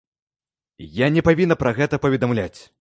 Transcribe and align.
Я 1.05 1.09
не 1.17 1.25
павінна 1.29 1.59
пра 1.63 1.77
гэта 1.81 2.03
паведамляць. 2.07 2.55